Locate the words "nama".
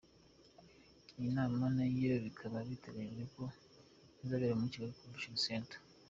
1.37-1.63